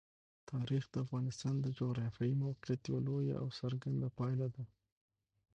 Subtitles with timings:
[0.51, 4.63] تاریخ د افغانستان د جغرافیایي موقیعت یوه لویه او څرګنده پایله ده.